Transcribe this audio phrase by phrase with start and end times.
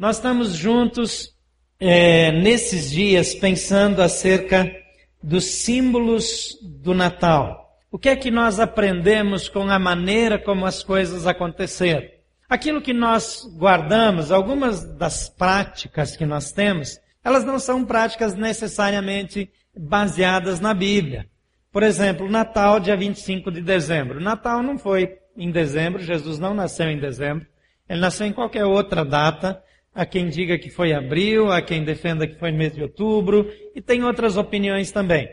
[0.00, 1.36] Nós estamos juntos
[1.78, 4.74] é, nesses dias pensando acerca
[5.22, 7.78] dos símbolos do Natal.
[7.92, 12.08] O que é que nós aprendemos com a maneira como as coisas aconteceram?
[12.48, 19.50] Aquilo que nós guardamos, algumas das práticas que nós temos, elas não são práticas necessariamente
[19.76, 21.26] baseadas na Bíblia.
[21.70, 24.18] Por exemplo, Natal, dia 25 de dezembro.
[24.18, 27.46] Natal não foi em dezembro, Jesus não nasceu em dezembro.
[27.86, 29.62] Ele nasceu em qualquer outra data.
[29.94, 33.80] Há quem diga que foi abril, há quem defenda que foi mês de outubro, e
[33.80, 35.28] tem outras opiniões também.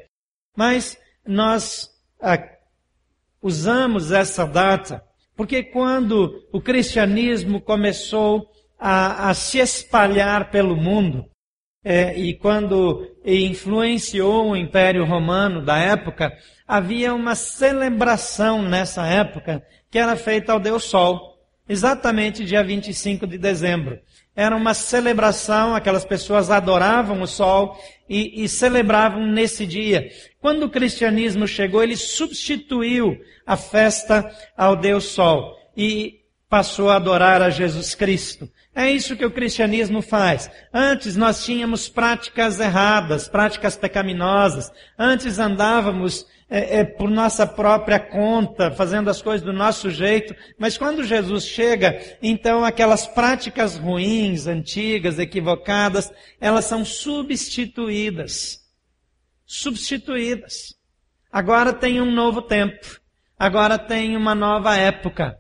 [0.56, 1.90] Mas nós
[2.20, 2.44] ah,
[3.42, 5.04] usamos essa data
[5.38, 8.50] porque quando o cristianismo começou
[8.80, 11.26] a, a se espalhar pelo mundo,
[11.86, 16.36] é, e quando influenciou o Império Romano da época,
[16.68, 21.38] havia uma celebração nessa época que era feita ao Deus Sol,
[21.70, 24.00] exatamente dia 25 de dezembro
[24.38, 27.76] era uma celebração, aquelas pessoas adoravam o sol
[28.08, 30.12] e, e, celebravam nesse dia.
[30.40, 37.42] Quando o cristianismo chegou, ele substituiu a festa ao Deus Sol e passou a adorar
[37.42, 38.48] a Jesus Cristo.
[38.76, 40.52] É isso que o cristianismo faz.
[40.72, 44.72] Antes nós tínhamos práticas erradas, práticas pecaminosas.
[45.00, 50.36] Antes andávamos é, é, por nossa própria conta, fazendo as coisas do nosso jeito.
[50.58, 58.60] Mas quando Jesus chega, então aquelas práticas ruins, antigas, equivocadas, elas são substituídas.
[59.46, 60.76] Substituídas.
[61.32, 63.00] Agora tem um novo tempo.
[63.38, 65.38] Agora tem uma nova época.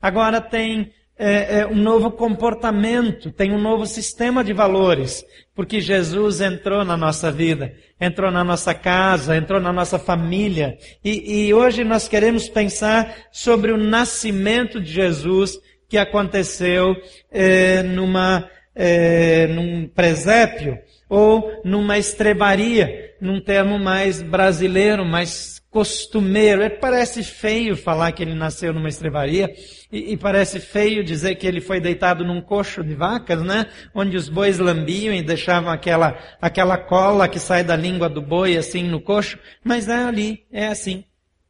[0.00, 6.40] Agora tem é, é, um novo comportamento, tem um novo sistema de valores, porque Jesus
[6.40, 11.84] entrou na nossa vida, entrou na nossa casa, entrou na nossa família, e, e hoje
[11.84, 16.96] nós queremos pensar sobre o nascimento de Jesus que aconteceu
[17.30, 20.76] é, numa, é, num presépio
[21.08, 26.62] ou numa estrebaria, num termo mais brasileiro, mais costumeiro.
[26.62, 29.52] É, parece feio falar que ele nasceu numa estrebaria,
[29.90, 33.66] e, e, parece feio dizer que ele foi deitado num coxo de vacas, né?
[33.92, 38.56] Onde os bois lambiam e deixavam aquela, aquela cola que sai da língua do boi
[38.56, 39.36] assim no coxo.
[39.64, 41.02] Mas é ali, é assim.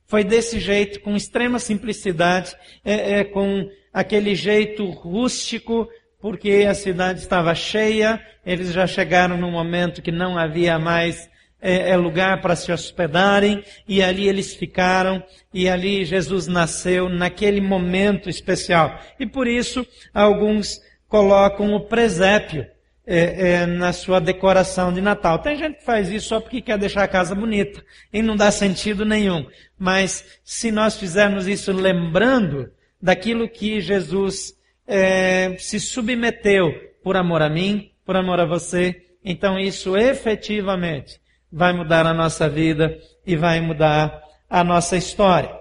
[0.07, 5.87] Foi desse jeito, com extrema simplicidade, é, é, com aquele jeito rústico,
[6.19, 11.29] porque a cidade estava cheia, eles já chegaram num momento que não havia mais
[11.65, 17.63] é, é lugar para se hospedarem, e ali eles ficaram, e ali Jesus nasceu naquele
[17.63, 19.01] momento especial.
[19.19, 22.67] E por isso, alguns colocam o presépio
[23.07, 25.39] é, é, na sua decoração de Natal.
[25.39, 27.83] Tem gente que faz isso só porque quer deixar a casa bonita,
[28.13, 29.47] e não dá sentido nenhum.
[29.79, 32.71] Mas se nós fizermos isso lembrando
[33.01, 34.53] daquilo que Jesus
[34.87, 41.24] é, se submeteu por amor a mim, por amor a você, então isso efetivamente
[41.55, 44.21] vai mudar a nossa vida e vai mudar
[44.51, 45.57] a nossa história.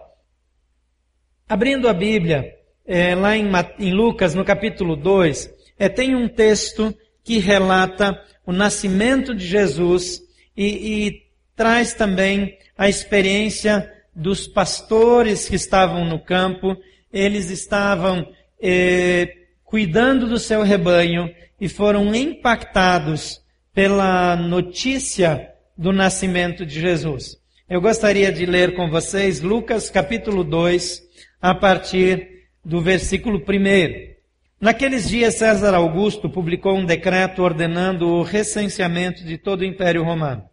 [1.48, 2.52] Abrindo a Bíblia,
[2.84, 8.52] é, lá em, em, Lucas, no capítulo 2, é, tem um texto que relata o
[8.52, 10.20] nascimento de Jesus
[10.58, 11.22] e, e
[11.56, 16.76] traz também a experiência dos pastores que estavam no campo.
[17.12, 18.28] Eles estavam
[18.60, 19.32] é,
[19.64, 21.30] cuidando do seu rebanho
[21.62, 23.40] e foram impactados
[23.76, 27.38] pela notícia do nascimento de Jesus.
[27.70, 31.02] Eu gostaria de ler com vocês Lucas capítulo 2,
[31.42, 34.14] a partir do versículo 1.
[34.62, 40.44] Naqueles dias, César Augusto publicou um decreto ordenando o recenseamento de todo o Império Romano.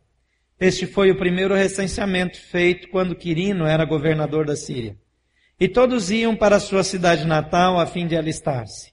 [0.58, 4.96] Este foi o primeiro recenseamento feito quando Quirino era governador da Síria.
[5.58, 8.92] E todos iam para sua cidade natal a fim de alistar-se.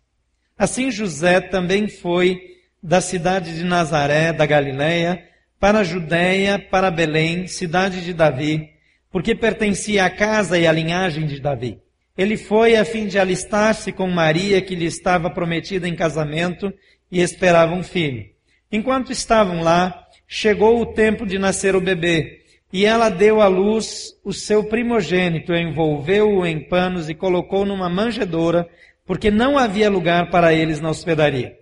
[0.57, 2.39] Assim José também foi
[2.81, 5.23] da cidade de Nazaré, da Galiléia,
[5.59, 8.69] para a Judéia, para Belém, cidade de Davi,
[9.11, 11.79] porque pertencia à casa e à linhagem de Davi.
[12.17, 16.73] Ele foi a fim de alistar-se com Maria, que lhe estava prometida em casamento,
[17.11, 18.25] e esperava um filho.
[18.71, 24.13] Enquanto estavam lá, chegou o tempo de nascer o bebê, e ela deu à luz
[24.23, 28.67] o seu primogênito, envolveu-o em panos e colocou numa manjedoura,
[29.05, 31.56] porque não havia lugar para eles na hospedaria.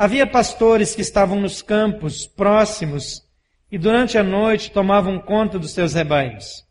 [0.00, 3.22] Havia pastores que estavam nos campos próximos
[3.70, 6.64] e durante a noite tomavam conta dos seus rebanhos.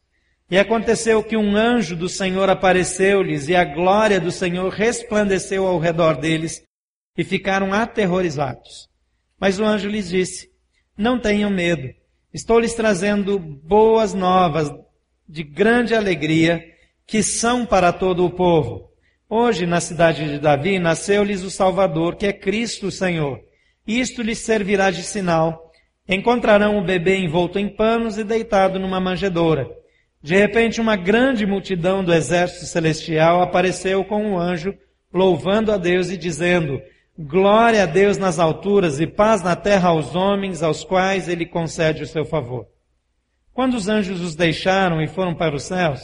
[0.49, 5.77] E aconteceu que um anjo do Senhor apareceu-lhes e a glória do Senhor resplandeceu ao
[5.77, 6.63] redor deles
[7.15, 8.89] e ficaram aterrorizados.
[9.39, 10.49] Mas o anjo lhes disse:
[10.97, 11.87] Não tenham medo,
[12.33, 14.71] estou lhes trazendo boas novas
[15.27, 16.65] de grande alegria
[17.05, 18.88] que são para todo o povo
[19.31, 23.39] Hoje, na cidade de Davi, nasceu-lhes o Salvador, que é Cristo o Senhor.
[23.85, 25.71] Isto lhes servirá de sinal.
[26.07, 29.69] Encontrarão o bebê envolto em panos e deitado numa manjedoura.
[30.19, 34.73] De repente, uma grande multidão do exército celestial apareceu com um anjo,
[35.13, 36.81] louvando a Deus e dizendo:
[37.15, 42.01] Glória a Deus nas alturas e paz na terra aos homens aos quais ele concede
[42.01, 42.65] o seu favor.
[43.53, 46.01] Quando os anjos os deixaram e foram para os céus,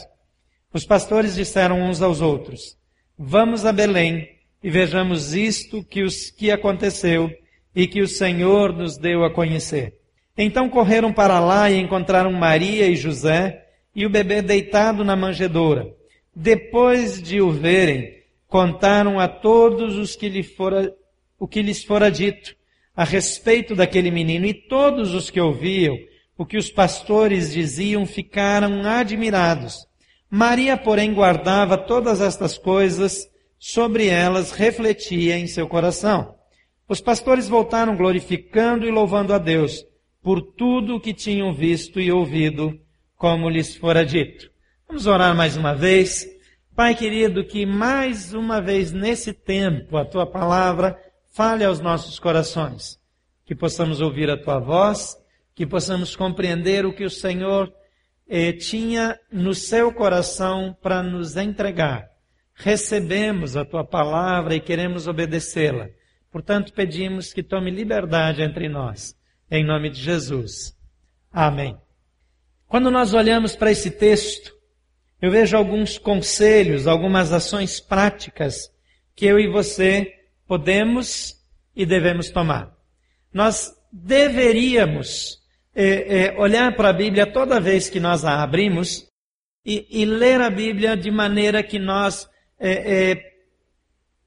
[0.72, 2.76] os pastores disseram uns aos outros:
[3.18, 4.28] Vamos a Belém
[4.62, 7.30] e vejamos isto que, os, que aconteceu
[7.74, 9.94] e que o Senhor nos deu a conhecer.
[10.36, 13.64] Então correram para lá e encontraram Maria e José
[13.94, 15.88] e o bebê deitado na manjedoura.
[16.34, 18.12] Depois de o verem,
[18.46, 20.94] contaram a todos os que lhe fora,
[21.38, 22.54] o que lhes fora dito
[22.94, 25.96] a respeito daquele menino e todos os que ouviam
[26.36, 29.86] o que os pastores diziam ficaram admirados.
[30.36, 33.26] Maria, porém, guardava todas estas coisas,
[33.58, 36.34] sobre elas refletia em seu coração.
[36.86, 39.82] Os pastores voltaram glorificando e louvando a Deus
[40.22, 42.78] por tudo o que tinham visto e ouvido,
[43.16, 44.50] como lhes fora dito.
[44.86, 46.28] Vamos orar mais uma vez.
[46.74, 50.98] Pai querido, que mais uma vez nesse tempo a tua palavra
[51.32, 52.98] fale aos nossos corações,
[53.46, 55.16] que possamos ouvir a tua voz,
[55.54, 57.72] que possamos compreender o que o Senhor
[58.28, 62.08] eh, tinha no seu coração para nos entregar.
[62.54, 65.88] Recebemos a tua palavra e queremos obedecê-la.
[66.30, 69.14] Portanto, pedimos que tome liberdade entre nós.
[69.50, 70.74] Em nome de Jesus.
[71.32, 71.76] Amém.
[72.66, 74.52] Quando nós olhamos para esse texto,
[75.20, 78.70] eu vejo alguns conselhos, algumas ações práticas
[79.14, 80.12] que eu e você
[80.46, 81.36] podemos
[81.74, 82.74] e devemos tomar.
[83.32, 85.38] Nós deveríamos
[85.76, 89.06] é, é, olhar para a Bíblia toda vez que nós a abrimos
[89.64, 92.26] e, e ler a Bíblia de maneira que nós
[92.58, 93.36] é, é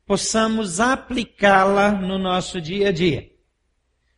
[0.06, 3.28] possamos aplicá-la no nosso dia a dia.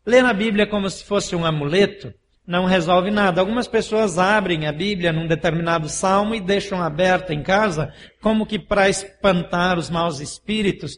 [0.06, 2.14] Ler a Bíblia como se fosse um amuleto
[2.46, 3.40] não resolve nada.
[3.40, 8.60] Algumas pessoas abrem a Bíblia num determinado salmo e deixam aberta em casa, como que
[8.60, 10.98] para espantar os maus espíritos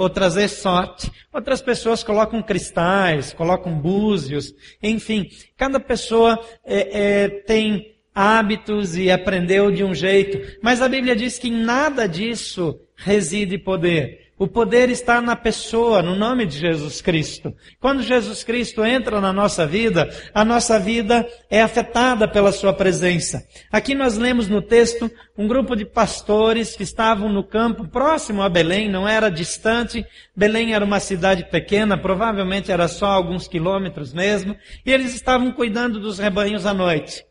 [0.00, 1.12] ou trazer sorte.
[1.30, 5.28] Outras pessoas colocam cristais, colocam búzios, enfim.
[5.58, 10.58] Cada pessoa é, é, tem hábitos e aprendeu de um jeito.
[10.62, 14.29] Mas a Bíblia diz que em nada disso reside poder.
[14.40, 17.54] O poder está na pessoa, no nome de Jesus Cristo.
[17.78, 23.46] Quando Jesus Cristo entra na nossa vida, a nossa vida é afetada pela sua presença.
[23.70, 28.48] Aqui nós lemos no texto um grupo de pastores que estavam no campo próximo a
[28.48, 30.06] Belém, não era distante.
[30.34, 36.00] Belém era uma cidade pequena, provavelmente era só alguns quilômetros mesmo, e eles estavam cuidando
[36.00, 37.26] dos rebanhos à noite.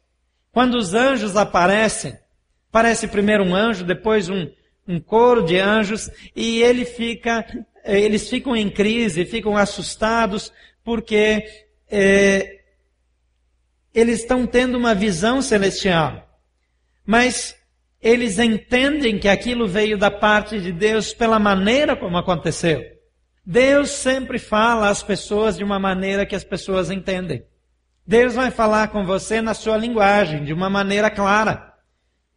[0.51, 2.13] Quando os anjos aparecem,
[2.71, 4.47] parece primeiro um anjo, depois um
[4.89, 7.45] um coro de anjos, e ele fica,
[7.85, 10.51] eles ficam em crise, ficam assustados,
[10.83, 11.45] porque
[11.87, 12.61] é,
[13.93, 16.27] eles estão tendo uma visão celestial.
[17.05, 17.55] Mas
[18.01, 22.83] eles entendem que aquilo veio da parte de Deus pela maneira como aconteceu.
[23.45, 27.43] Deus sempre fala às pessoas de uma maneira que as pessoas entendem.
[28.07, 31.68] Deus vai falar com você na sua linguagem, de uma maneira clara.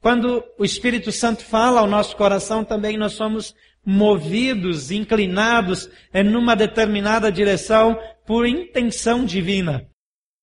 [0.02, 3.54] Quando o Espírito Santo fala ao nosso coração, também nós somos
[3.87, 7.96] movidos, inclinados em numa determinada direção
[8.26, 9.87] por intenção divina.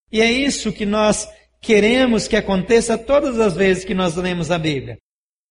[0.10, 1.28] E é isso que nós
[1.62, 4.98] queremos que aconteça todas as vezes que nós lemos a Bíblia.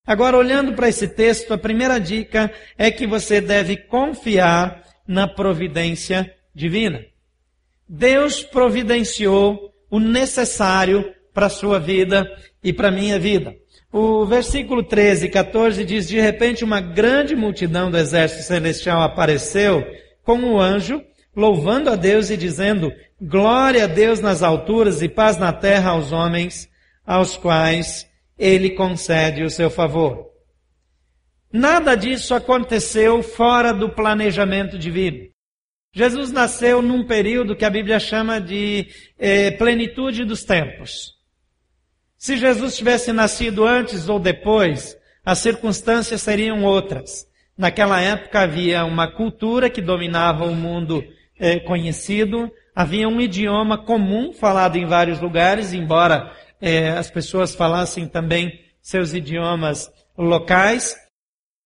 [0.06, 6.34] Agora, olhando para esse texto, a primeira dica é que você deve confiar na providência
[6.54, 7.04] divina.
[7.86, 12.26] Deus providenciou o necessário para a sua vida
[12.64, 13.54] e para a minha vida.
[13.92, 19.84] O versículo 13 e 14 diz: De repente, uma grande multidão do exército celestial apareceu
[20.22, 21.02] com um anjo,
[21.34, 26.12] louvando a Deus e dizendo: Glória a Deus nas alturas e paz na terra aos
[26.12, 26.68] homens,
[27.06, 28.06] aos quais
[28.38, 30.28] ele concede o seu favor.
[31.50, 35.28] Nada disso aconteceu fora do planejamento divino.
[35.94, 38.86] Jesus nasceu num período que a Bíblia chama de
[39.18, 41.17] eh, plenitude dos tempos.
[42.18, 47.28] Se Jesus tivesse nascido antes ou depois, as circunstâncias seriam outras.
[47.56, 51.04] Naquela época havia uma cultura que dominava o mundo
[51.38, 58.08] eh, conhecido, havia um idioma comum falado em vários lugares, embora eh, as pessoas falassem
[58.08, 60.96] também seus idiomas locais.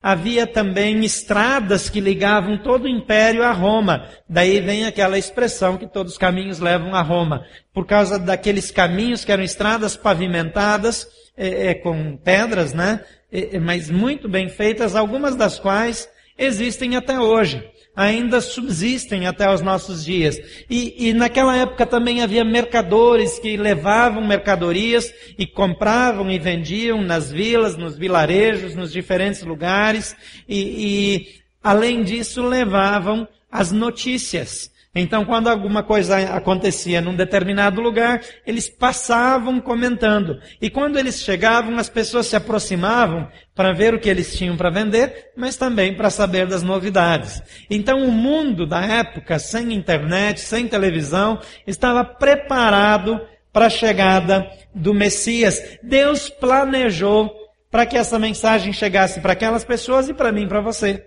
[0.02, 4.08] Havia também estradas que ligavam todo o império a Roma.
[4.28, 7.46] Daí vem aquela expressão que todos os caminhos levam a Roma.
[7.72, 11.06] Por causa daqueles caminhos que eram estradas pavimentadas
[11.36, 13.04] é, é, com pedras, né?
[13.30, 19.60] É, mas muito bem feitas, algumas das quais existem até hoje ainda subsistem até os
[19.60, 20.38] nossos dias.
[20.68, 27.30] E, e, naquela época também havia mercadores que levavam mercadorias e compravam e vendiam nas
[27.30, 30.16] vilas, nos vilarejos, nos diferentes lugares.
[30.48, 31.28] E, e
[31.62, 34.71] além disso, levavam as notícias.
[34.94, 40.38] Então, quando alguma coisa acontecia num determinado lugar, eles passavam comentando.
[40.60, 44.68] E quando eles chegavam, as pessoas se aproximavam para ver o que eles tinham para
[44.68, 47.42] vender, mas também para saber das novidades.
[47.70, 53.18] Então, o mundo da época, sem internet, sem televisão, estava preparado
[53.50, 55.78] para a chegada do Messias.
[55.82, 57.32] Deus planejou
[57.70, 61.06] para que essa mensagem chegasse para aquelas pessoas e para mim, para você.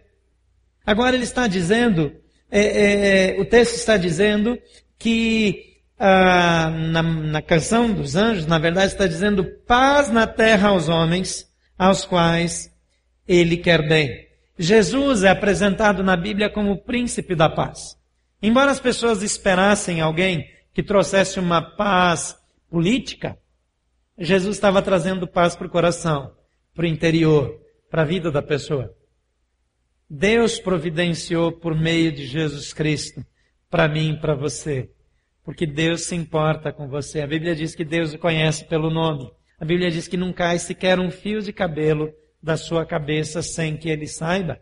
[0.84, 4.58] Agora ele está dizendo é, é, o texto está dizendo
[4.98, 10.90] que ah, na, na canção dos anjos, na verdade, está dizendo paz na terra aos
[10.90, 12.72] homens, aos quais
[13.28, 14.26] ele quer bem.
[14.58, 17.98] Jesus é apresentado na Bíblia como o príncipe da paz.
[18.42, 22.38] Embora as pessoas esperassem alguém que trouxesse uma paz
[22.70, 23.38] política,
[24.18, 26.32] Jesus estava trazendo paz para o coração,
[26.74, 27.60] para o interior,
[27.90, 28.94] para a vida da pessoa.
[30.10, 33.26] Deus providenciou por meio de Jesus Cristo
[33.70, 34.90] para mim e para você.
[35.44, 37.22] Porque Deus se importa com você.
[37.22, 39.32] A Bíblia diz que Deus o conhece pelo nome.
[39.60, 43.76] A Bíblia diz que não cai sequer um fio de cabelo da sua cabeça sem
[43.76, 44.60] que ele saiba.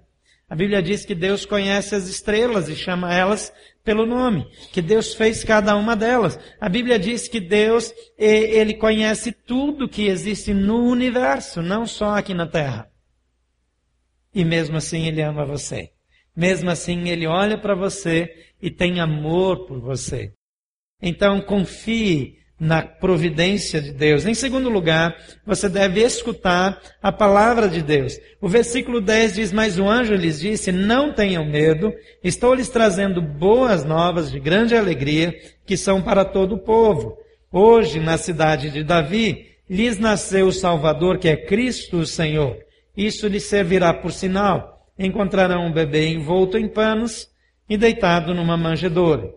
[0.50, 3.52] A Bíblia diz que Deus conhece as estrelas e chama elas
[3.84, 6.40] pelo nome, que Deus fez cada uma delas.
[6.62, 12.34] A Bíblia diz que Deus, ele conhece tudo que existe no universo, não só aqui
[12.34, 12.93] na terra.
[14.34, 15.90] E mesmo assim ele ama você.
[16.36, 18.28] Mesmo assim ele olha para você
[18.62, 20.34] e tem amor por você.
[21.02, 24.25] Então confie na providência de Deus.
[24.25, 28.18] Em segundo lugar, você deve escutar a palavra de Deus.
[28.40, 33.22] O versículo 10 diz: Mas o anjo lhes disse: Não tenham medo, estou lhes trazendo
[33.22, 35.34] boas novas de grande alegria,
[35.66, 37.18] que são para todo o povo.
[37.52, 42.58] Hoje, na cidade de Davi, lhes nasceu o Salvador, que é Cristo o Senhor.
[42.96, 44.92] Isso lhe servirá por sinal.
[44.98, 47.28] Encontrarão um bebê envolto em panos
[47.68, 49.34] e deitado numa manjedoura.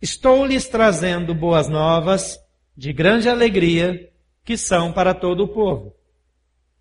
[0.00, 2.38] Estou lhes trazendo boas novas
[2.76, 4.10] de grande alegria
[4.44, 5.94] que são para todo o povo.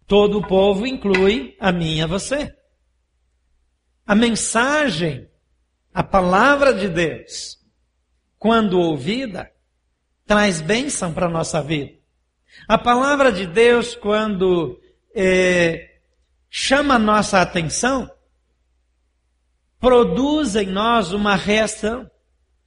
[0.07, 2.55] Todo o povo inclui a mim e a você.
[4.05, 5.27] A mensagem,
[5.93, 7.59] a palavra de Deus,
[8.37, 9.51] quando ouvida,
[10.25, 11.91] traz bênção para a nossa vida.
[12.67, 14.79] A palavra de Deus, quando
[15.13, 15.88] é,
[16.49, 18.09] chama nossa atenção,
[19.79, 22.09] produz em nós uma reação.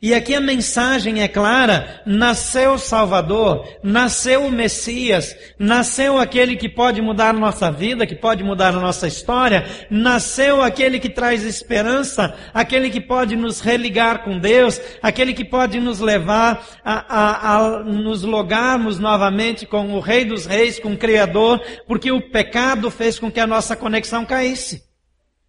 [0.02, 6.68] E aqui a mensagem é clara: nasceu o Salvador, nasceu o Messias, nasceu aquele que
[6.68, 12.90] pode mudar nossa vida, que pode mudar nossa história, nasceu aquele que traz esperança, aquele
[12.90, 18.24] que pode nos religar com Deus, aquele que pode nos levar a, a, a nos
[18.24, 23.30] logarmos novamente com o Rei dos Reis, com o Criador, porque o pecado fez com
[23.30, 24.82] que a nossa conexão caísse.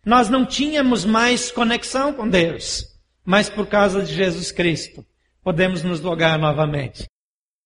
[0.06, 2.93] Nós não tínhamos mais conexão com Deus
[3.26, 5.06] mas por causa de Jesus Cristo
[5.44, 7.06] podemos nos logar novamente.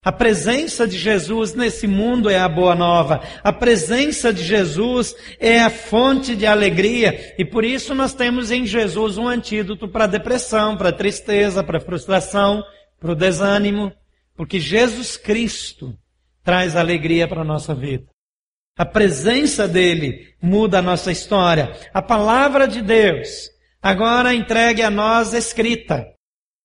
[0.02, 3.20] A presença de Jesus nesse mundo é a boa nova.
[3.42, 7.34] A presença de Jesus é a fonte de alegria.
[7.36, 11.64] E por isso nós temos em Jesus um antídoto para a depressão, para a tristeza,
[11.64, 12.62] para a frustração,
[13.00, 13.92] para o desânimo.
[14.36, 15.92] Porque Jesus Cristo
[16.44, 18.06] traz alegria para a nossa vida.
[18.78, 21.76] A presença dele muda a nossa história.
[21.92, 23.50] A palavra de Deus
[23.82, 26.06] agora entregue a nós escrita.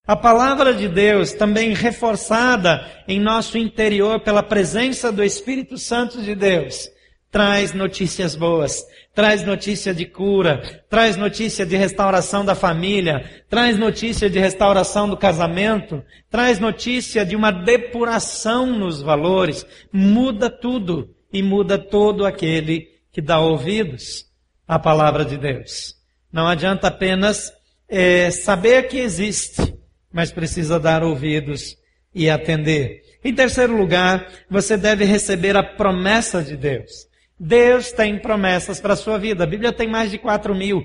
[0.05, 6.35] A palavra de Deus, também reforçada em nosso interior pela presença do Espírito Santo de
[6.35, 6.89] Deus,
[7.31, 8.83] traz notícias boas,
[9.15, 15.15] traz notícia de cura, traz notícia de restauração da família, traz notícia de restauração do
[15.15, 23.21] casamento, traz notícia de uma depuração nos valores, muda tudo e muda todo aquele que
[23.21, 24.25] dá ouvidos
[24.67, 26.02] à palavra de Deus.
[26.33, 27.53] Não adianta apenas
[27.87, 29.75] é, saber que existe,
[30.11, 31.77] mas precisa dar ouvidos
[32.13, 33.03] e atender.
[33.23, 37.07] Em terceiro lugar, você deve receber a promessa de Deus.
[37.39, 39.43] Deus tem promessas para a sua vida.
[39.43, 40.83] A Bíblia tem mais de quatro mil.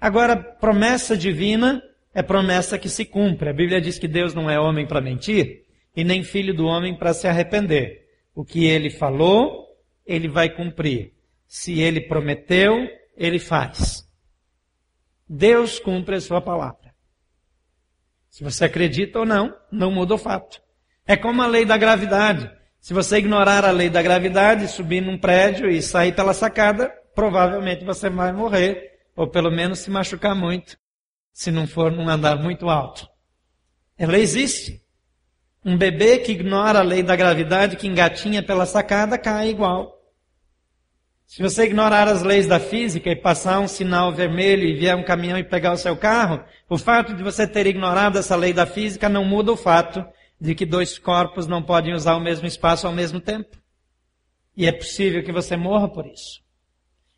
[0.00, 1.82] Agora, promessa divina
[2.14, 3.50] é promessa que se cumpre.
[3.50, 5.64] A Bíblia diz que Deus não é homem para mentir
[5.96, 8.06] e nem filho do homem para se arrepender.
[8.36, 9.66] O que ele falou,
[10.06, 11.12] ele vai cumprir.
[11.48, 14.05] Se ele prometeu, ele faz.
[15.28, 16.94] Deus cumpre a sua palavra.
[18.30, 20.60] Se você acredita ou não, não muda o fato.
[21.06, 22.50] É como a lei da gravidade.
[22.80, 27.84] Se você ignorar a lei da gravidade, subir num prédio e sair pela sacada, provavelmente
[27.84, 30.76] você vai morrer, ou pelo menos se machucar muito,
[31.32, 33.08] se não for num andar muito alto.
[33.98, 34.82] Ela existe.
[35.64, 39.95] Um bebê que ignora a lei da gravidade, que engatinha pela sacada, cai igual.
[41.26, 45.04] Se você ignorar as leis da física e passar um sinal vermelho e vier um
[45.04, 48.64] caminhão e pegar o seu carro, o fato de você ter ignorado essa lei da
[48.64, 50.04] física não muda o fato
[50.40, 53.56] de que dois corpos não podem usar o mesmo espaço ao mesmo tempo.
[54.56, 56.40] E é possível que você morra por isso.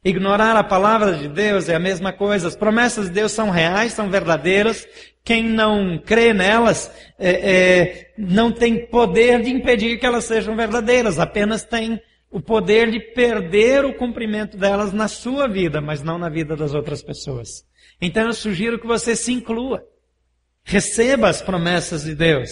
[0.02, 2.48] Ignorar a palavra de Deus é a mesma coisa.
[2.48, 4.86] As promessas de Deus são reais, são verdadeiras.
[5.22, 11.18] Quem não crê nelas é, é, não tem poder de impedir que elas sejam verdadeiras,
[11.18, 16.28] apenas tem o poder de perder o cumprimento delas na sua vida, mas não na
[16.28, 17.64] vida das outras pessoas.
[18.00, 19.82] Então eu sugiro que você se inclua.
[20.62, 22.50] Receba as promessas de Deus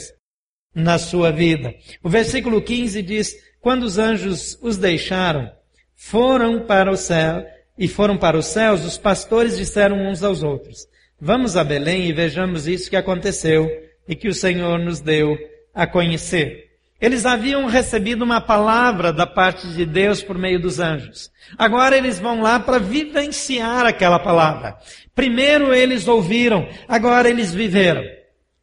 [0.75, 1.75] na sua vida.
[2.03, 5.51] O versículo 15 diz: Quando os anjos os deixaram,
[5.95, 7.45] foram para o céu
[7.79, 10.87] e foram para os céus, os pastores disseram uns aos outros:
[11.21, 13.69] Vamos a Belém e vejamos isso que aconteceu
[14.09, 15.37] e que o Senhor nos deu
[15.75, 16.66] a conhecer.
[17.01, 21.31] Eles haviam recebido uma palavra da parte de Deus por meio dos anjos.
[21.59, 24.79] Agora eles vão lá para vivenciar aquela palavra.
[25.15, 28.03] Primeiro eles ouviram, agora eles viveram.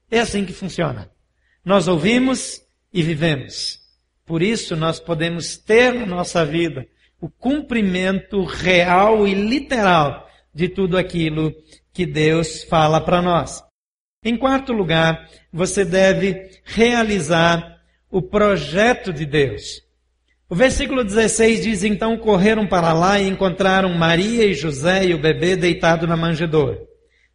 [0.10, 1.10] É assim que funciona.
[1.64, 2.62] Nós ouvimos
[2.92, 3.80] e vivemos.
[4.26, 6.88] Por isso nós podemos ter na nossa vida
[7.22, 11.54] o cumprimento real e literal de tudo aquilo
[11.94, 13.64] que Deus fala para nós.
[14.24, 17.73] Em quarto lugar, você deve realizar
[18.14, 19.82] o projeto de Deus.
[20.50, 25.22] O versículo 16 diz: Então correram para lá e encontraram Maria e José e o
[25.22, 26.80] bebê deitado na manjedoura.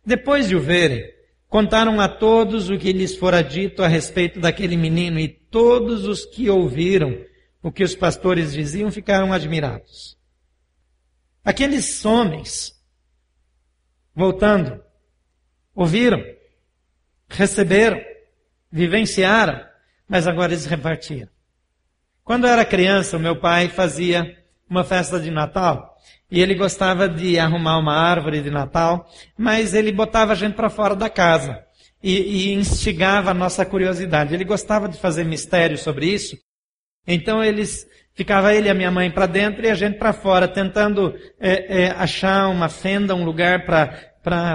[0.04, 1.04] Depois de o verem,
[1.48, 6.26] Contaram a todos o que lhes fora dito a respeito daquele menino, e todos os
[6.26, 7.24] que ouviram
[7.62, 10.18] o que os pastores diziam ficaram admirados.
[11.42, 12.78] Aqueles homens,
[14.14, 14.82] voltando,
[15.74, 16.22] ouviram,
[17.30, 17.98] receberam,
[18.70, 19.66] vivenciaram,
[20.08, 21.28] mas agora eles repartiram.
[22.24, 24.36] Quando eu era criança, o meu pai fazia
[24.68, 25.96] uma festa de Natal
[26.30, 30.68] e ele gostava de arrumar uma árvore de Natal, mas ele botava a gente para
[30.68, 31.64] fora da casa
[32.02, 34.34] e, e, instigava a nossa curiosidade.
[34.34, 36.36] Ele gostava de fazer mistério sobre isso.
[37.06, 40.46] Então eles ficava ele e a minha mãe para dentro e a gente para fora,
[40.46, 44.07] tentando é, é, achar uma fenda, um lugar para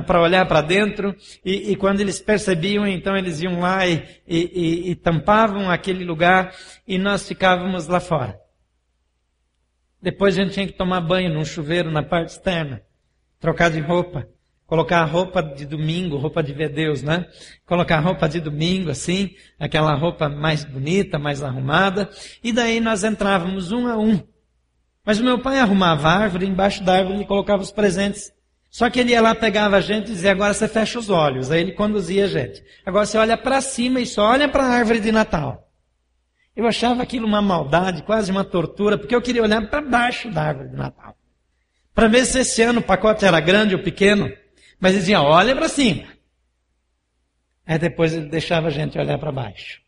[0.06, 4.92] para olhar para dentro, e, e, quando eles percebiam, então eles iam lá e, e,
[4.92, 6.54] e, tampavam aquele lugar,
[6.88, 8.40] e nós ficávamos lá fora.
[10.02, 12.82] Depois a gente tinha que tomar banho num chuveiro na parte externa,
[13.40, 14.28] trocar de roupa,
[14.66, 17.26] colocar a roupa de domingo, roupa de ver Deus, né?
[17.66, 22.10] Colocar a roupa de domingo, assim, aquela roupa mais bonita, mais arrumada,
[22.44, 24.20] e daí nós entrávamos um a um.
[25.06, 28.32] Mas o meu pai arrumava a árvore, embaixo da árvore ele colocava os presentes.
[28.74, 31.52] Só que ele ia lá, pegava a gente e dizia, agora você fecha os olhos.
[31.52, 32.64] Aí ele conduzia a gente.
[32.84, 35.72] Agora você olha para cima e só olha para a árvore de Natal.
[36.56, 40.42] Eu achava aquilo uma maldade, quase uma tortura, porque eu queria olhar para baixo da
[40.42, 41.16] árvore de Natal.
[41.94, 44.34] Para ver se esse ano o pacote era grande ou pequeno.
[44.80, 46.08] Mas dizia, olha para cima.
[47.68, 49.82] Aí depois ele deixava a gente olhar para baixo.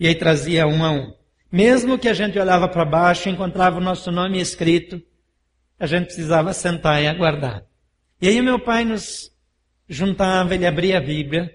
[0.00, 1.14] E aí trazia um a um.
[1.50, 5.00] Mesmo que a gente olhava para baixo e encontrava o nosso nome escrito,
[5.78, 7.62] a gente precisava sentar e aguardar.
[8.22, 9.32] E aí meu pai nos
[9.88, 11.52] juntava, ele abria a Bíblia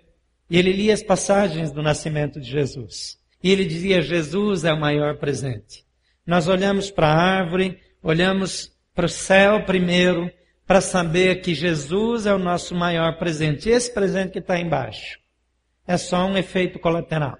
[0.50, 3.18] e ele lia as passagens do nascimento de Jesus.
[3.42, 5.86] E ele dizia: Jesus é o maior presente.
[6.26, 10.30] Nós olhamos para a árvore, olhamos para o céu primeiro,
[10.66, 13.70] para saber que Jesus é o nosso maior presente.
[13.70, 15.20] Esse presente que está embaixo
[15.88, 17.38] é só um efeito colateral.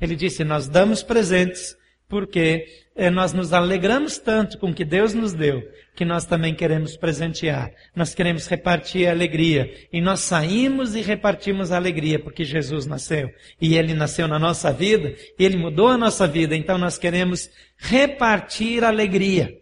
[0.00, 1.76] Ele disse: Nós damos presentes
[2.10, 5.62] porque eh, nós nos alegramos tanto com o que Deus nos deu,
[5.94, 7.72] que nós também queremos presentear.
[7.94, 9.72] Nós queremos repartir a alegria.
[9.92, 13.30] E nós saímos e repartimos a alegria porque Jesus nasceu.
[13.60, 16.56] E Ele nasceu na nossa vida, e Ele mudou a nossa vida.
[16.56, 19.56] Então nós queremos repartir a alegria.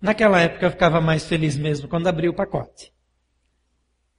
[0.00, 2.90] Naquela época eu ficava mais feliz mesmo quando abri o pacote.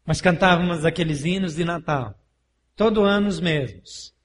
[0.05, 2.13] Mas cantávamos aqueles hinos de Natal.
[2.75, 4.15] Todo ano os mesmos.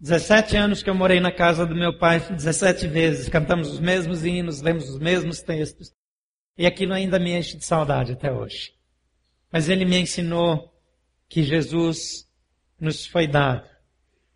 [0.00, 4.24] 17 anos que eu morei na casa do meu pai, 17 vezes, cantamos os mesmos
[4.24, 5.92] hinos, lemos os mesmos textos.
[6.56, 8.72] E aquilo ainda me enche de saudade até hoje.
[9.52, 10.72] Mas ele me ensinou
[11.28, 12.26] que Jesus
[12.80, 13.68] nos foi dado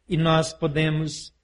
[0.07, 1.35] e nós podemos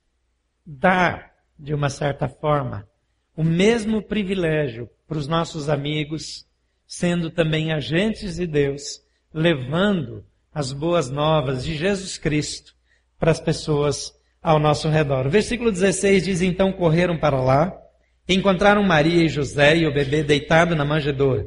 [0.67, 2.87] dar, de uma certa forma,
[3.35, 6.47] o mesmo privilégio para os nossos amigos,
[6.87, 9.01] sendo também agentes de Deus,
[9.33, 12.79] levando as boas novas de Jesus Cristo
[13.21, 15.27] para as pessoas ao nosso redor.
[15.27, 17.79] O versículo 16 diz: Então correram para lá,
[18.27, 21.47] encontraram Maria e José e o bebê deitado na manjedoura.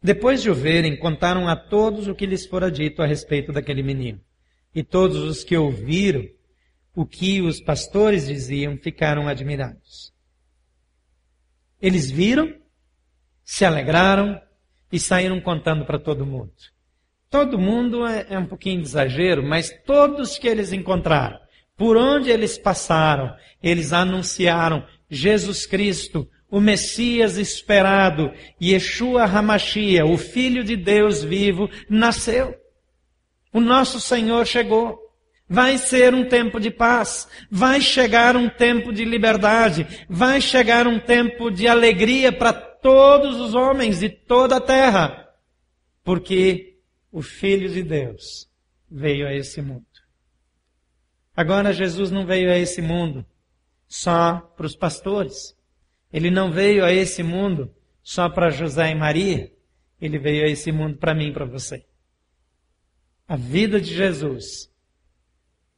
[0.00, 3.82] Depois de o verem, contaram a todos o que lhes fora dito a respeito daquele
[3.82, 4.20] menino.
[4.72, 6.24] E todos os que ouviram
[6.94, 10.12] o que os pastores diziam ficaram admirados.
[11.82, 12.54] Eles viram,
[13.44, 14.40] se alegraram
[14.90, 16.52] e saíram contando para todo mundo.
[17.30, 21.38] Todo mundo é, é um pouquinho de exagero, mas todos que eles encontraram,
[21.76, 30.64] por onde eles passaram, eles anunciaram Jesus Cristo, o Messias esperado, Yeshua Hamashia, o Filho
[30.64, 32.54] de Deus vivo, nasceu.
[33.52, 34.98] O nosso Senhor chegou.
[35.50, 40.98] Vai ser um tempo de paz, vai chegar um tempo de liberdade, vai chegar um
[40.98, 45.26] tempo de alegria para todos os homens de toda a terra,
[46.04, 46.77] porque
[47.10, 48.48] o Filho de Deus
[48.90, 49.86] veio a esse mundo.
[51.36, 53.24] Agora Jesus não veio a esse mundo
[53.86, 55.56] só para os pastores.
[56.12, 59.52] Ele não veio a esse mundo só para José e Maria.
[60.00, 61.86] Ele veio a esse mundo para mim e para você.
[63.26, 64.72] A vida de Jesus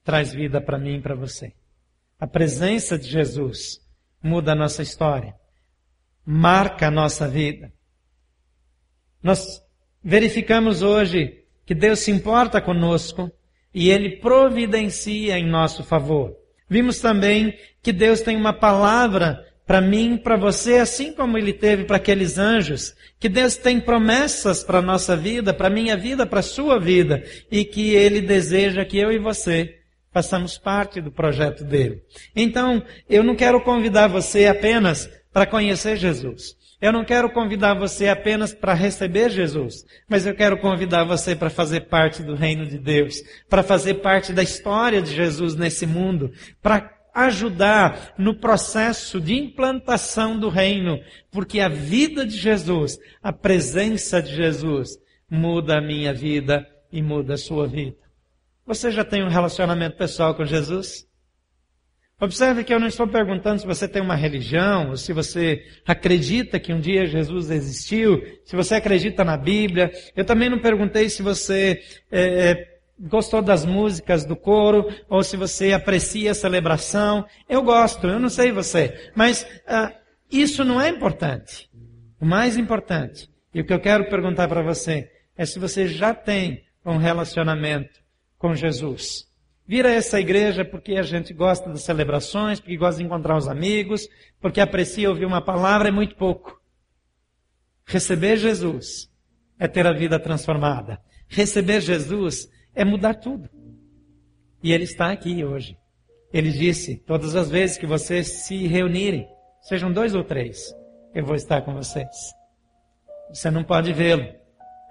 [0.05, 1.55] traz vida para mim e para você.
[2.19, 3.81] A presença de Jesus
[4.23, 5.35] muda a nossa história,
[6.25, 7.73] marca a nossa vida.
[9.23, 9.63] Nós
[10.03, 13.31] verificamos hoje que Deus se importa conosco
[13.75, 16.35] e Ele providencia em nosso favor.
[16.69, 21.85] Vimos também que Deus tem uma palavra para mim, para você, assim como Ele teve
[21.85, 26.27] para aqueles anjos, que Deus tem promessas para a nossa vida, para a minha vida,
[26.27, 29.77] para a sua vida, e que Ele deseja que eu e você
[30.13, 32.03] façamos parte do projeto dele.
[32.35, 36.57] Então, eu não quero convidar você apenas para conhecer Jesus.
[36.81, 41.51] Eu não quero convidar você apenas para receber Jesus, mas eu quero convidar você para
[41.51, 46.33] fazer parte do reino de Deus, para fazer parte da história de Jesus nesse mundo,
[46.63, 50.99] para ajudar no processo de implantação do reino,
[51.31, 54.97] porque a vida de Jesus, a presença de Jesus,
[55.29, 57.97] muda a minha vida e muda a sua vida.
[58.65, 61.10] Você já tem um relacionamento pessoal com Jesus?
[62.21, 66.61] Observe que eu não estou perguntando se você tem uma religião, ou se você acredita
[66.61, 69.91] que um dia Jesus existiu, se você acredita na Bíblia.
[70.15, 71.81] Eu também não perguntei se você
[72.13, 77.25] é, é, gostou das músicas do coro, ou se você aprecia a celebração.
[77.49, 79.11] Eu gosto, eu não sei você.
[79.15, 79.91] Mas ah,
[80.31, 81.71] isso não é importante.
[82.21, 86.13] O mais importante, e o que eu quero perguntar para você, é se você já
[86.13, 87.99] tem um relacionamento
[88.37, 89.30] com Jesus.
[89.71, 93.47] Vir a essa igreja porque a gente gosta das celebrações, porque gosta de encontrar os
[93.47, 94.09] amigos,
[94.41, 96.61] porque aprecia ouvir uma palavra é muito pouco.
[97.87, 99.09] Receber Jesus
[99.61, 101.01] é ter a vida transformada.
[101.29, 103.49] Receber Jesus é mudar tudo.
[104.61, 105.79] E Ele está aqui hoje.
[106.33, 109.29] Ele disse: todas as vezes que vocês se reunirem,
[109.63, 110.75] sejam dois ou três,
[111.15, 112.09] eu vou estar com vocês.
[113.33, 114.35] Você não pode vê-lo,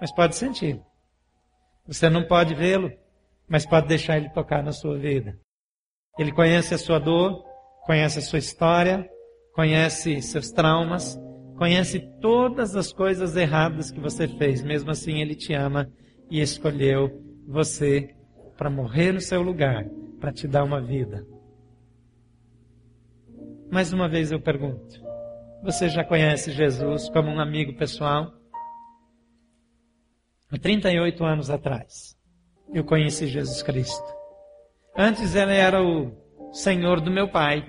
[0.00, 0.82] mas pode senti-lo.
[1.86, 2.90] Você não pode vê-lo,
[3.50, 5.36] mas pode deixar Ele tocar na sua vida.
[6.16, 7.42] Ele conhece a sua dor,
[7.84, 9.04] conhece a sua história,
[9.52, 11.18] conhece seus traumas,
[11.58, 14.62] conhece todas as coisas erradas que você fez.
[14.62, 15.90] Mesmo assim, Ele te ama
[16.30, 17.10] e escolheu
[17.48, 18.14] você
[18.56, 19.84] para morrer no seu lugar,
[20.20, 21.26] para te dar uma vida.
[23.68, 25.00] Mais uma vez eu pergunto:
[25.62, 28.32] você já conhece Jesus como um amigo pessoal?
[30.52, 32.16] Há 38 anos atrás,
[32.72, 34.04] eu conheci Jesus Cristo.
[34.96, 36.12] Antes ele era o
[36.52, 37.64] Senhor do meu pai,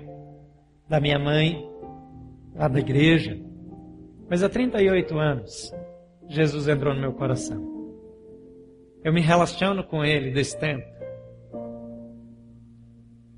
[0.88, 1.68] da minha mãe,
[2.54, 3.38] lá da igreja.
[4.28, 5.72] Mas há 38 anos,
[6.28, 7.70] Jesus entrou no meu coração.
[9.04, 10.86] Eu me relaciono com Ele desse tempo.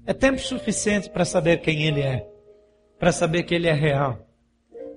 [0.06, 2.28] É tempo suficiente para saber quem Ele é,
[2.98, 4.28] para saber que Ele é real,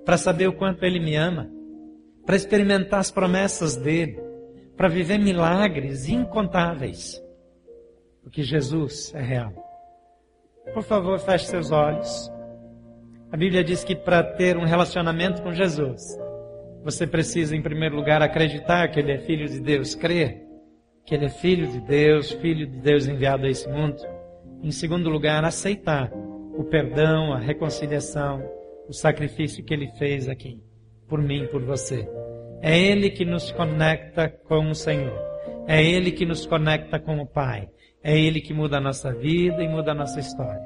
[0.04, 1.50] para saber o quanto Ele me ama,
[2.26, 4.20] para experimentar as promessas dEle,
[4.78, 7.20] para viver milagres incontáveis.
[8.22, 9.52] Porque Jesus é real.
[10.72, 12.30] Por favor, feche seus olhos.
[13.32, 16.16] A Bíblia diz que para ter um relacionamento com Jesus,
[16.84, 20.46] você precisa, em primeiro lugar, acreditar que Ele é Filho de Deus, crer
[21.04, 24.00] que Ele é Filho de Deus, Filho de Deus enviado a esse mundo.
[24.62, 28.48] Em segundo lugar, aceitar o perdão, a reconciliação,
[28.88, 30.62] o sacrifício que Ele fez aqui,
[31.08, 32.08] por mim, por você.
[32.60, 35.18] É Ele que nos conecta com o Senhor.
[35.66, 37.68] É Ele que nos conecta com o Pai.
[38.02, 40.60] É Ele que muda a nossa vida e muda a nossa história.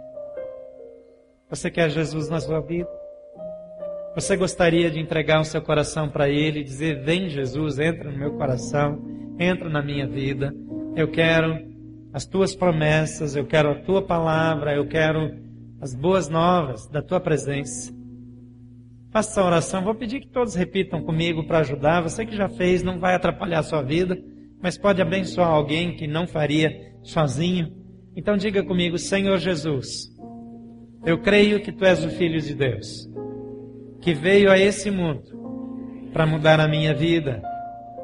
[1.51, 2.89] Você quer Jesus na sua vida?
[4.15, 8.19] Você gostaria de entregar o seu coração para Ele e dizer: Vem Jesus, entra no
[8.19, 9.03] meu coração,
[9.39, 10.55] entra na minha vida.
[10.95, 11.59] Eu quero
[12.13, 15.35] as tuas promessas, eu quero a tua palavra, eu quero
[15.81, 17.93] as boas novas da tua presença.
[19.13, 19.85] Faça essa oração.
[19.85, 22.01] Vou pedir que todos repitam comigo para ajudar.
[22.01, 24.19] Você que já fez, não vai atrapalhar a sua vida,
[24.63, 26.71] mas pode abençoar alguém que não faria
[27.03, 27.71] sozinho.
[28.17, 30.09] Então diga comigo, Senhor Jesus,
[31.05, 33.13] eu creio que tu és o Filho de Deus
[34.03, 35.23] que veio a esse mundo
[36.13, 37.41] para mudar a minha vida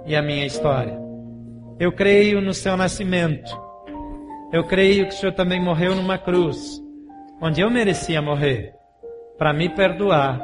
[0.06, 0.96] e a minha história.
[1.78, 3.50] Eu creio no seu nascimento.
[4.52, 6.80] Eu creio que o Senhor também morreu numa cruz,
[7.42, 8.72] onde eu merecia morrer,
[9.36, 10.40] para me perdoar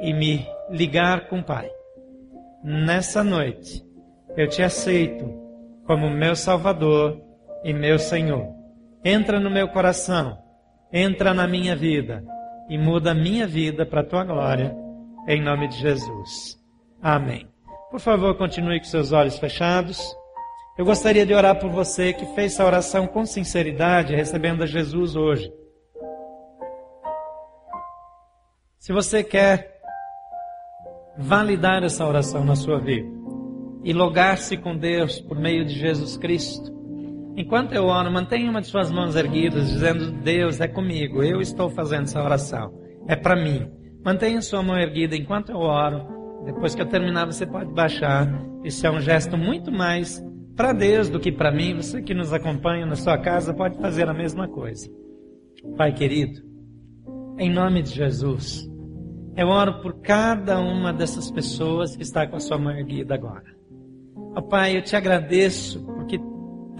[0.00, 1.70] e me ligar com o Pai.
[2.64, 3.84] Nessa noite,
[4.36, 5.32] eu te aceito
[5.86, 7.20] como meu Salvador
[7.64, 8.48] e meu Senhor.
[9.04, 10.38] Entra no meu coração,
[10.92, 12.24] entra na minha vida
[12.68, 14.76] e muda a minha vida para a tua glória,
[15.26, 16.58] em nome de Jesus.
[17.02, 17.48] Amém.
[17.90, 20.14] Por favor, continue com seus olhos fechados.
[20.78, 25.16] Eu gostaria de orar por você que fez essa oração com sinceridade, recebendo a Jesus
[25.16, 25.52] hoje.
[28.78, 29.79] Se você quer
[31.20, 33.08] validar essa oração na sua vida
[33.84, 36.80] e logar-se com Deus por meio de Jesus Cristo,
[37.36, 41.70] Enquanto eu oro, mantenha uma de suas mãos erguidas, dizendo: Deus é comigo, eu estou
[41.70, 42.70] fazendo essa oração,
[43.08, 43.66] é para mim.
[44.04, 46.44] Mantenha sua mão erguida enquanto eu oro.
[46.44, 48.26] Depois que eu terminar, você pode baixar.
[48.64, 50.22] Isso é um gesto muito mais
[50.56, 51.76] para Deus do que para mim.
[51.76, 54.90] Você que nos acompanha na sua casa pode fazer a mesma coisa.
[55.76, 56.40] Pai querido,
[57.38, 58.69] em nome de Jesus,
[59.40, 63.54] eu oro por cada uma dessas pessoas que está com a sua mão erguida agora.
[64.36, 66.18] Oh, Pai, eu te agradeço porque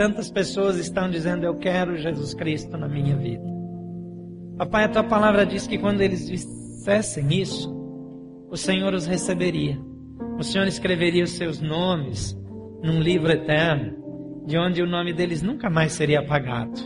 [0.01, 3.45] Tantas pessoas estão dizendo: Eu quero Jesus Cristo na minha vida.
[4.57, 7.71] Papai, a tua palavra diz que quando eles dissessem isso,
[8.49, 9.79] o Senhor os receberia.
[10.39, 12.35] O Senhor escreveria os seus nomes
[12.83, 16.81] num livro eterno, de onde o nome deles nunca mais seria apagado.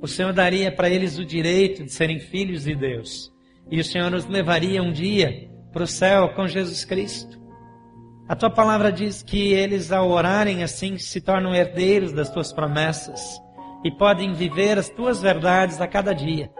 [0.00, 3.31] O Senhor daria para eles o direito de serem filhos de Deus.
[3.70, 7.40] E o Senhor os levaria um dia para o céu com Jesus Cristo.
[8.28, 13.20] A tua palavra diz que eles, ao orarem assim, se tornam herdeiros das tuas promessas
[13.84, 16.50] e podem viver as tuas verdades a cada dia.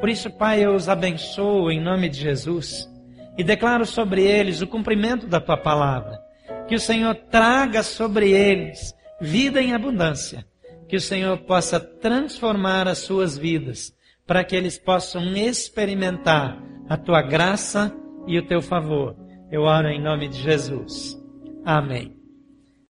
[0.00, 2.88] Por isso, Pai, eu os abençoo em nome de Jesus
[3.36, 6.18] e declaro sobre eles o cumprimento da tua palavra.
[6.66, 10.44] Que o Senhor traga sobre eles vida em abundância.
[10.88, 13.93] Que o Senhor possa transformar as suas vidas
[14.26, 17.94] para que eles possam experimentar a tua graça
[18.26, 21.16] e o teu favor eu oro em nome de Jesus.
[21.64, 22.23] Amém.